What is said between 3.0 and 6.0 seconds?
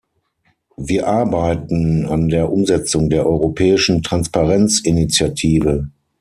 der Europäischen Transparenzinitiative.